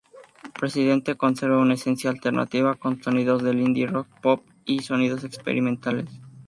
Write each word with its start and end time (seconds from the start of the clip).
Presidente 0.59 1.15
conserva 1.15 1.59
una 1.59 1.75
esencia 1.75 2.09
alternativa, 2.09 2.73
con 2.73 3.03
sonidos 3.03 3.43
del 3.43 3.59
indie 3.61 3.85
rock, 3.85 4.07
pop 4.19 4.43
y 4.65 4.79
sonidos 4.79 5.23
experimentales. 5.23 6.09